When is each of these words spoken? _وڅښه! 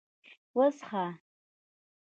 _وڅښه! 0.57 1.05